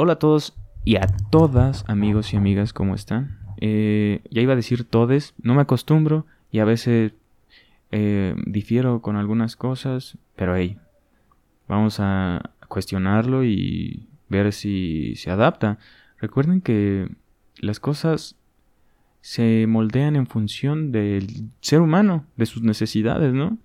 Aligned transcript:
Hola 0.00 0.12
a 0.12 0.18
todos 0.20 0.56
y 0.84 0.94
a 0.94 1.08
todas, 1.32 1.84
amigos 1.88 2.32
y 2.32 2.36
amigas, 2.36 2.72
¿cómo 2.72 2.94
están? 2.94 3.40
Eh, 3.60 4.20
ya 4.30 4.40
iba 4.40 4.52
a 4.52 4.56
decir 4.56 4.84
todes, 4.84 5.34
no 5.42 5.56
me 5.56 5.62
acostumbro 5.62 6.24
y 6.52 6.60
a 6.60 6.64
veces 6.64 7.14
eh, 7.90 8.36
difiero 8.46 9.02
con 9.02 9.16
algunas 9.16 9.56
cosas, 9.56 10.16
pero 10.36 10.54
hey, 10.54 10.78
vamos 11.66 11.98
a 11.98 12.52
cuestionarlo 12.68 13.42
y 13.42 14.06
ver 14.28 14.52
si 14.52 15.16
se 15.16 15.32
adapta. 15.32 15.80
Recuerden 16.20 16.60
que 16.60 17.10
las 17.56 17.80
cosas 17.80 18.36
se 19.20 19.66
moldean 19.66 20.14
en 20.14 20.28
función 20.28 20.92
del 20.92 21.50
ser 21.60 21.80
humano, 21.80 22.24
de 22.36 22.46
sus 22.46 22.62
necesidades, 22.62 23.34
¿no? 23.34 23.58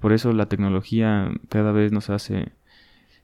Por 0.00 0.12
eso 0.12 0.34
la 0.34 0.50
tecnología 0.50 1.30
cada 1.48 1.72
vez 1.72 1.92
nos 1.92 2.10
hace 2.10 2.52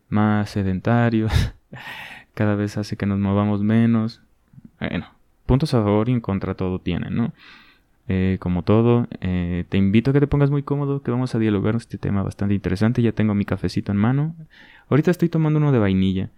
más 0.09 0.49
sedentarios, 0.49 1.30
cada 2.39 2.55
vez 2.55 2.79
hace 2.79 2.96
que 2.96 3.05
nos 3.05 3.18
movamos 3.18 3.64
menos. 3.64 4.22
Bueno, 4.79 5.08
puntos 5.44 5.75
a 5.75 5.82
favor 5.82 6.08
y 6.08 6.13
en 6.13 6.21
contra 6.21 6.54
todo 6.54 6.79
tienen, 6.79 7.17
¿no? 7.17 7.32
Eh, 8.07 8.36
como 8.39 8.63
todo, 8.63 9.08
eh, 9.21 9.64
te 9.68 9.76
invito 9.76 10.11
a 10.11 10.13
que 10.13 10.21
te 10.21 10.29
pongas 10.29 10.49
muy 10.49 10.63
cómodo, 10.63 11.03
que 11.03 11.11
vamos 11.11 11.35
a 11.35 11.40
dialogar 11.40 11.75
este 11.75 11.99
tema 11.99 12.22
bastante 12.22 12.54
interesante. 12.54 13.03
Ya 13.03 13.11
tengo 13.11 13.35
mi 13.35 13.44
cafecito 13.44 13.90
en 13.90 13.99
mano. 13.99 14.36
Ahorita 14.89 15.11
estoy 15.11 15.29
tomando 15.29 15.58
uno 15.58 15.72
de 15.72 15.80
vainilla. 15.80 16.30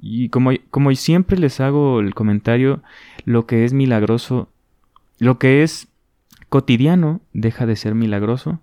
Y 0.00 0.30
como, 0.30 0.52
como 0.70 0.90
siempre 0.94 1.38
les 1.38 1.60
hago 1.60 2.00
el 2.00 2.14
comentario, 2.14 2.82
lo 3.26 3.44
que 3.44 3.66
es 3.66 3.74
milagroso, 3.74 4.48
lo 5.18 5.38
que 5.38 5.62
es 5.62 5.88
cotidiano 6.48 7.20
deja 7.34 7.66
de 7.66 7.76
ser 7.76 7.94
milagroso, 7.94 8.60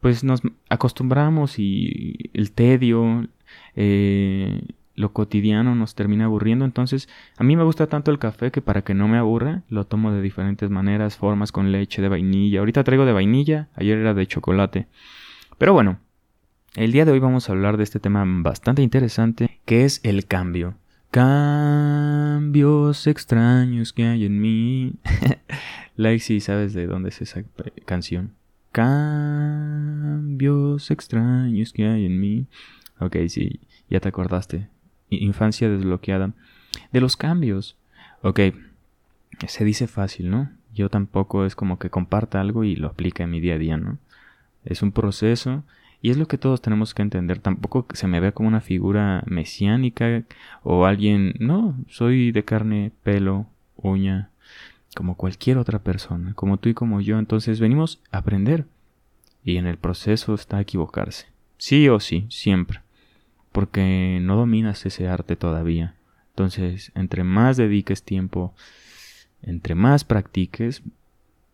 pues 0.00 0.22
nos 0.22 0.42
acostumbramos 0.68 1.58
y 1.58 2.30
el 2.34 2.52
tedio, 2.52 3.26
eh, 3.74 4.62
lo 5.00 5.12
cotidiano 5.12 5.74
nos 5.74 5.94
termina 5.94 6.26
aburriendo. 6.26 6.64
Entonces, 6.64 7.08
a 7.38 7.44
mí 7.44 7.56
me 7.56 7.64
gusta 7.64 7.86
tanto 7.88 8.10
el 8.10 8.18
café 8.18 8.50
que 8.50 8.60
para 8.60 8.82
que 8.82 8.94
no 8.94 9.08
me 9.08 9.16
aburra, 9.18 9.62
lo 9.68 9.86
tomo 9.86 10.12
de 10.12 10.20
diferentes 10.20 10.70
maneras, 10.70 11.16
formas, 11.16 11.50
con 11.52 11.72
leche, 11.72 12.02
de 12.02 12.08
vainilla. 12.08 12.60
Ahorita 12.60 12.84
traigo 12.84 13.06
de 13.06 13.12
vainilla, 13.12 13.68
ayer 13.74 13.98
era 13.98 14.14
de 14.14 14.26
chocolate. 14.26 14.86
Pero 15.58 15.72
bueno, 15.72 15.98
el 16.76 16.92
día 16.92 17.04
de 17.04 17.12
hoy 17.12 17.18
vamos 17.18 17.48
a 17.48 17.52
hablar 17.52 17.76
de 17.76 17.82
este 17.82 17.98
tema 17.98 18.24
bastante 18.26 18.82
interesante, 18.82 19.58
que 19.64 19.84
es 19.84 20.00
el 20.04 20.26
cambio. 20.26 20.76
Cambios 21.10 23.08
extraños 23.08 23.92
que 23.92 24.06
hay 24.06 24.26
en 24.26 24.40
mí. 24.40 24.94
Lexi, 25.96 26.40
¿sabes 26.40 26.72
de 26.74 26.86
dónde 26.86 27.08
es 27.08 27.20
esa 27.20 27.42
canción? 27.84 28.34
Cambios 28.70 29.80
extraños 30.92 31.72
que 31.72 31.86
hay 31.86 32.06
en 32.06 32.20
mí. 32.20 32.46
Ok, 33.00 33.16
sí, 33.28 33.60
ya 33.88 33.98
te 33.98 34.08
acordaste. 34.08 34.68
Infancia 35.10 35.68
desbloqueada. 35.68 36.32
De 36.92 37.00
los 37.00 37.16
cambios. 37.16 37.76
Ok, 38.22 38.40
se 39.46 39.64
dice 39.64 39.86
fácil, 39.86 40.30
¿no? 40.30 40.50
Yo 40.74 40.88
tampoco 40.88 41.44
es 41.44 41.56
como 41.56 41.78
que 41.78 41.90
comparta 41.90 42.40
algo 42.40 42.64
y 42.64 42.76
lo 42.76 42.88
aplique 42.88 43.22
en 43.22 43.30
mi 43.30 43.40
día 43.40 43.54
a 43.54 43.58
día, 43.58 43.76
¿no? 43.76 43.98
Es 44.64 44.82
un 44.82 44.92
proceso 44.92 45.64
y 46.02 46.10
es 46.10 46.16
lo 46.16 46.26
que 46.26 46.38
todos 46.38 46.62
tenemos 46.62 46.94
que 46.94 47.02
entender. 47.02 47.40
Tampoco 47.40 47.86
se 47.92 48.06
me 48.06 48.20
vea 48.20 48.32
como 48.32 48.48
una 48.48 48.60
figura 48.60 49.22
mesiánica 49.26 50.22
o 50.62 50.86
alguien, 50.86 51.34
no, 51.38 51.76
soy 51.88 52.32
de 52.32 52.44
carne, 52.44 52.92
pelo, 53.02 53.46
uña, 53.76 54.30
como 54.94 55.16
cualquier 55.16 55.58
otra 55.58 55.80
persona, 55.80 56.34
como 56.34 56.56
tú 56.58 56.68
y 56.68 56.74
como 56.74 57.00
yo. 57.00 57.18
Entonces 57.18 57.60
venimos 57.60 58.00
a 58.12 58.18
aprender 58.18 58.66
y 59.44 59.56
en 59.56 59.66
el 59.66 59.76
proceso 59.76 60.34
está 60.34 60.60
equivocarse. 60.60 61.26
Sí 61.58 61.88
o 61.88 62.00
sí, 62.00 62.26
siempre. 62.30 62.80
Porque 63.52 64.18
no 64.22 64.36
dominas 64.36 64.86
ese 64.86 65.08
arte 65.08 65.36
todavía. 65.36 65.94
Entonces, 66.30 66.92
entre 66.94 67.24
más 67.24 67.56
dediques 67.56 68.02
tiempo, 68.02 68.54
entre 69.42 69.74
más 69.74 70.04
practiques, 70.04 70.82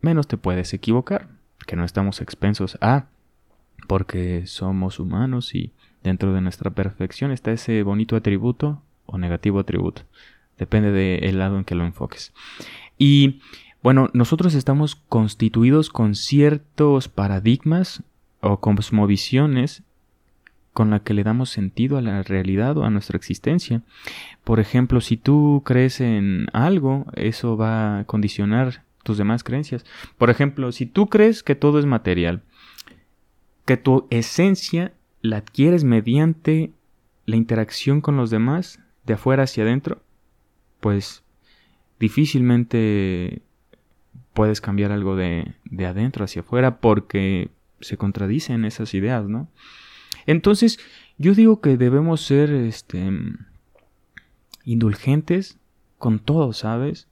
menos 0.01 0.29
te 0.29 0.37
puedes 0.37 0.75
equivocar. 0.75 1.29
Que 1.67 1.77
no 1.77 1.85
estamos 1.85 2.21
expensos 2.21 2.79
a 2.81 3.07
porque 3.87 4.47
somos 4.47 4.99
humanos 4.99 5.55
y 5.55 5.73
dentro 6.03 6.33
de 6.33 6.41
nuestra 6.41 6.71
perfección 6.71 7.33
está 7.33 7.53
ese 7.53 7.83
bonito 7.83 8.17
atributo 8.17 8.83
o 9.07 9.19
negativo 9.19 9.61
atributo. 9.61 10.03
Depende 10.59 10.91
del 10.91 11.39
lado 11.39 11.59
en 11.59 11.65
que 11.65 11.75
lo 11.75 11.85
enfoques. 11.85 12.33
Y 12.99 13.41
bueno, 13.83 14.09
nosotros 14.15 14.55
estamos 14.55 14.97
constituidos 14.97 15.91
con 15.91 16.15
ciertos 16.15 17.09
paradigmas 17.09 18.03
o 18.41 18.59
cosmovisiones 18.61 19.83
con 20.77 20.91
la 20.91 21.01
que 21.01 21.15
le 21.15 21.25
damos 21.25 21.49
sentido 21.49 21.97
a 21.97 22.03
la 22.03 22.23
realidad 22.23 22.77
o 22.77 22.85
a 22.85 22.91
nuestra 22.91 23.17
existencia. 23.17 23.81
Por 24.45 24.61
ejemplo, 24.61 25.01
si 25.01 25.17
tú 25.17 25.63
crees 25.65 26.03
en 26.03 26.49
algo, 26.53 27.07
eso 27.15 27.57
va 27.57 28.01
a 28.01 28.05
condicionar 28.05 28.85
tus 29.03 29.17
demás 29.17 29.43
creencias. 29.43 29.87
Por 30.19 30.29
ejemplo, 30.29 30.71
si 30.73 30.85
tú 30.85 31.09
crees 31.09 31.43
que 31.43 31.55
todo 31.55 31.79
es 31.79 31.87
material, 31.87 32.43
que 33.65 33.79
tu 33.79 34.07
esencia 34.11 34.93
la 35.23 35.39
adquieres 35.39 35.83
mediante 35.85 36.73
la 37.25 37.37
interacción 37.37 38.03
con 38.03 38.19
los 38.19 38.29
demás, 38.29 38.79
de 39.07 39.15
afuera 39.15 39.45
hacia 39.45 39.65
adentro, 39.65 40.03
pues 40.81 41.25
difícilmente 41.99 43.41
puedes 44.35 44.61
cambiar 44.61 44.93
algo 44.93 45.17
de, 45.17 45.55
de 45.65 45.87
adentro 45.87 46.27
hacia 46.27 46.43
afuera 46.43 46.81
porque 46.81 47.49
se 47.81 47.97
contradicen 47.97 48.67
esas 48.67 48.93
ideas, 48.93 49.27
¿no? 49.27 49.49
Entonces, 50.27 50.79
yo 51.19 51.35
digo 51.35 51.61
que 51.61 51.77
debemos 51.77 52.21
ser 52.21 52.51
este 52.51 53.11
indulgentes 54.65 55.59
con 55.99 56.19
todo, 56.19 56.53
¿sabes? 56.53 57.09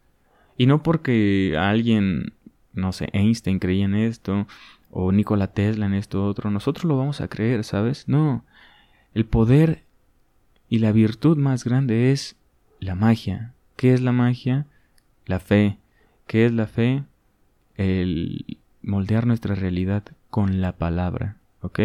Y 0.56 0.66
no 0.66 0.82
porque 0.82 1.56
alguien, 1.58 2.34
no 2.72 2.92
sé, 2.92 3.08
Einstein 3.12 3.58
creía 3.58 3.86
en 3.86 3.94
esto, 3.94 4.46
o 4.90 5.10
Nikola 5.10 5.48
Tesla 5.48 5.86
en 5.86 5.94
esto 5.94 6.24
otro, 6.24 6.50
nosotros 6.50 6.84
lo 6.84 6.96
vamos 6.96 7.20
a 7.20 7.28
creer, 7.28 7.64
¿sabes? 7.64 8.08
No. 8.08 8.44
El 9.14 9.24
poder 9.24 9.84
y 10.68 10.78
la 10.78 10.92
virtud 10.92 11.36
más 11.36 11.64
grande 11.64 12.12
es 12.12 12.36
la 12.80 12.94
magia. 12.94 13.54
¿Qué 13.76 13.92
es 13.94 14.00
la 14.00 14.12
magia? 14.12 14.66
La 15.26 15.40
fe. 15.40 15.78
¿Qué 16.26 16.46
es 16.46 16.52
la 16.52 16.66
fe? 16.66 17.04
El 17.76 18.58
moldear 18.82 19.26
nuestra 19.26 19.54
realidad 19.54 20.04
con 20.30 20.60
la 20.60 20.72
palabra, 20.76 21.38
¿ok? 21.60 21.80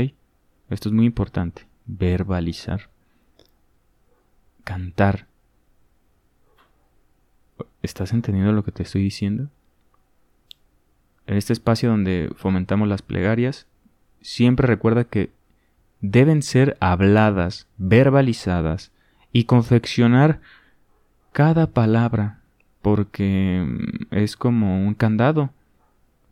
Esto 0.69 0.89
es 0.89 0.93
muy 0.93 1.05
importante. 1.05 1.67
Verbalizar. 1.85 2.89
Cantar. 4.63 5.27
¿Estás 7.81 8.13
entendiendo 8.13 8.51
lo 8.51 8.63
que 8.63 8.71
te 8.71 8.83
estoy 8.83 9.03
diciendo? 9.03 9.49
en 11.29 11.37
este 11.37 11.53
espacio 11.53 11.91
donde 11.91 12.31
fomentamos 12.35 12.87
las 12.87 13.03
plegarias, 13.03 13.67
siempre 14.19 14.65
recuerda 14.65 15.03
que 15.03 15.29
deben 16.01 16.41
ser 16.41 16.75
habladas, 16.79 17.67
verbalizadas 17.77 18.91
y 19.31 19.43
confeccionar 19.43 20.41
cada 21.31 21.67
palabra, 21.67 22.39
porque 22.81 23.63
es 24.09 24.35
como 24.35 24.83
un 24.83 24.95
candado, 24.95 25.51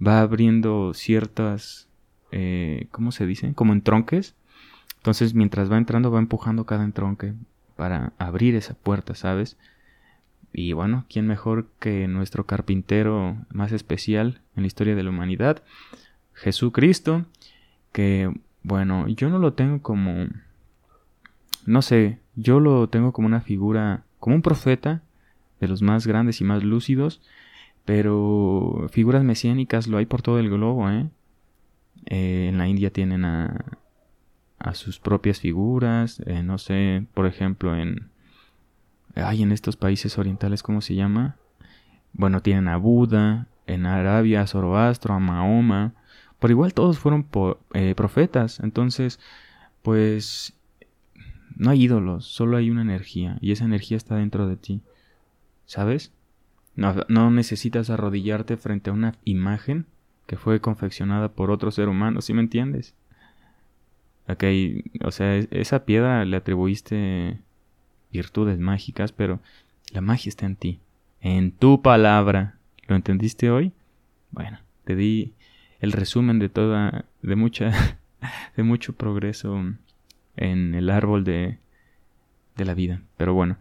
va 0.06 0.22
abriendo 0.22 0.96
ciertas, 0.96 1.87
eh, 2.32 2.88
¿cómo 2.92 3.12
se 3.12 3.26
dice? 3.26 3.54
Como 3.54 3.74
entronques. 3.74 4.36
Entonces, 4.98 5.34
mientras 5.34 5.72
va 5.72 5.78
entrando, 5.78 6.12
va 6.12 6.20
empujando 6.20 6.66
cada 6.66 6.84
entronque 6.84 7.34
para 7.76 8.14
abrir 8.18 8.56
esa 8.56 8.74
puerta, 8.74 9.16
¿sabes? 9.16 9.58
Y 10.52 10.74
bueno, 10.74 11.06
¿quién 11.10 11.28
mejor 11.28 11.68
que 11.80 12.08
nuestro 12.08 12.46
carpintero 12.46 13.38
más 13.52 13.72
especial 13.72 14.42
en 14.56 14.64
la 14.64 14.68
historia 14.68 14.96
de 14.96 15.04
la 15.04 15.12
humanidad? 15.12 15.62
Jesucristo, 16.34 17.26
que 17.92 18.34
bueno, 18.64 19.08
yo 19.08 19.30
no 19.30 19.40
lo 19.40 19.54
tengo 19.54 19.82
como... 19.82 20.28
No 21.66 21.82
sé, 21.82 22.20
yo 22.36 22.60
lo 22.60 22.90
tengo 22.90 23.12
como 23.12 23.28
una 23.28 23.42
figura, 23.42 24.04
como 24.20 24.36
un 24.36 24.42
profeta, 24.42 25.02
de 25.60 25.68
los 25.68 25.82
más 25.82 26.08
grandes 26.08 26.42
y 26.42 26.44
más 26.44 26.64
lúcidos, 26.64 27.22
pero 27.86 28.88
figuras 28.92 29.24
mesiánicas 29.24 29.88
lo 29.88 29.98
hay 29.98 30.06
por 30.06 30.22
todo 30.22 30.40
el 30.40 30.50
globo, 30.50 30.90
¿eh? 30.90 31.08
Eh 32.06 32.48
en 32.50 32.58
la 32.58 32.68
India 32.68 32.92
tienen 32.92 33.26
a, 33.26 33.66
a 34.60 34.74
sus 34.74 35.00
propias 35.00 35.40
figuras, 35.40 36.22
eh, 36.26 36.44
no 36.44 36.58
sé, 36.58 37.06
por 37.14 37.26
ejemplo, 37.26 37.76
en, 37.76 38.10
Ay, 39.24 39.42
en 39.42 39.52
estos 39.52 39.76
países 39.76 40.18
orientales, 40.18 40.62
¿cómo 40.62 40.82
se 40.82 40.96
llama? 40.96 41.38
Bueno, 42.14 42.42
tienen 42.42 42.68
a 42.68 42.78
Buda, 42.78 43.48
en 43.66 43.86
Arabia 43.86 44.42
a 44.42 44.48
Zoroastro, 44.48 45.14
a 45.14 45.20
Mahoma. 45.20 45.94
Por 46.40 46.52
igual 46.52 46.74
todos 46.74 47.00
fueron 47.00 47.28
eh, 47.74 47.96
profetas. 47.96 48.60
Entonces, 48.60 49.20
pues 49.82 50.54
no 51.56 51.72
hay 51.72 51.84
ídolos, 51.84 52.26
solo 52.26 52.58
hay 52.58 52.70
una 52.70 52.84
energía. 52.84 53.38
Y 53.42 53.52
esa 53.52 53.66
energía 53.66 53.98
está 53.98 54.16
dentro 54.16 54.48
de 54.48 54.56
ti. 54.56 54.82
¿Sabes? 55.66 56.12
No, 56.76 56.94
no 57.08 57.32
necesitas 57.32 57.90
arrodillarte 57.90 58.56
frente 58.56 58.92
a 58.92 58.94
una 58.94 59.16
imagen 59.26 59.88
que 60.28 60.38
fue 60.38 60.62
confeccionada 60.62 61.30
por 61.30 61.50
otro 61.50 61.72
ser 61.72 61.90
humano, 61.90 62.22
¿sí 62.22 62.34
me 62.34 62.42
entiendes? 62.42 62.94
Ok, 64.28 64.44
o 65.04 65.12
sea, 65.12 65.36
esa 65.38 65.86
piedra 65.86 66.26
le 66.26 66.38
atribuiste 66.38 67.40
virtudes 68.12 68.60
mágicas, 68.60 69.14
pero 69.14 69.40
la 69.92 70.02
magia 70.02 70.30
está 70.30 70.46
en 70.46 70.58
ti, 70.58 70.80
en 71.22 71.52
tu 71.52 71.82
palabra. 71.82 72.58
¿Lo 72.88 72.96
entendiste 72.96 73.50
hoy? 73.50 73.72
Bueno, 74.32 74.60
te 74.84 74.96
di 74.96 75.34
el 75.80 75.94
resumen 75.94 76.40
de 76.40 76.50
toda, 76.50 77.06
de 77.22 77.36
mucha, 77.36 77.72
de 78.58 78.64
mucho 78.64 78.94
progreso 78.94 79.64
en 80.36 80.76
el 80.76 80.90
árbol 80.90 81.24
de, 81.24 81.60
de 82.58 82.66
la 82.66 82.74
vida. 82.74 83.02
Pero 83.16 83.34
bueno, 83.34 83.58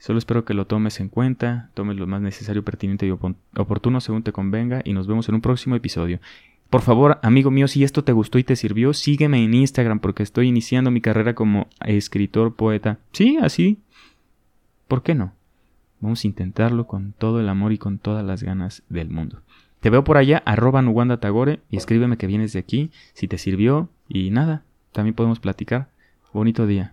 solo 0.00 0.18
espero 0.18 0.44
que 0.44 0.54
lo 0.54 0.66
tomes 0.66 0.98
en 0.98 1.08
cuenta, 1.08 1.70
tomes 1.74 1.96
lo 1.96 2.08
más 2.08 2.20
necesario, 2.20 2.64
pertinente 2.64 3.06
y 3.06 3.10
oportuno 3.10 4.00
según 4.00 4.24
te 4.24 4.32
convenga 4.32 4.82
y 4.84 4.92
nos 4.92 5.06
vemos 5.06 5.28
en 5.28 5.36
un 5.36 5.40
próximo 5.40 5.76
episodio. 5.76 6.18
Por 6.70 6.82
favor, 6.82 7.18
amigo 7.22 7.50
mío, 7.50 7.68
si 7.68 7.84
esto 7.84 8.04
te 8.04 8.12
gustó 8.12 8.38
y 8.38 8.44
te 8.44 8.56
sirvió, 8.56 8.92
sígueme 8.92 9.44
en 9.44 9.54
Instagram 9.54 9.98
porque 10.00 10.22
estoy 10.22 10.48
iniciando 10.48 10.90
mi 10.90 11.00
carrera 11.00 11.34
como 11.34 11.68
escritor, 11.84 12.54
poeta. 12.54 12.98
Sí, 13.12 13.38
así. 13.40 13.78
¿Por 14.88 15.02
qué 15.02 15.14
no? 15.14 15.32
Vamos 16.00 16.24
a 16.24 16.28
intentarlo 16.28 16.86
con 16.86 17.12
todo 17.12 17.40
el 17.40 17.48
amor 17.48 17.72
y 17.72 17.78
con 17.78 17.98
todas 17.98 18.24
las 18.24 18.42
ganas 18.42 18.82
del 18.88 19.10
mundo. 19.10 19.42
Te 19.80 19.90
veo 19.90 20.04
por 20.04 20.16
allá, 20.16 20.42
arroba 20.46 20.82
Nuwanda 20.82 21.18
Tagore, 21.18 21.60
y 21.70 21.76
escríbeme 21.76 22.16
que 22.16 22.26
vienes 22.26 22.52
de 22.52 22.58
aquí, 22.58 22.90
si 23.14 23.28
te 23.28 23.38
sirvió, 23.38 23.88
y 24.08 24.30
nada, 24.30 24.62
también 24.92 25.14
podemos 25.14 25.40
platicar. 25.40 25.88
Bonito 26.32 26.66
día. 26.66 26.92